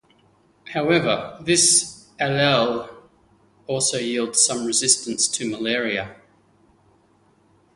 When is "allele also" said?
2.19-3.99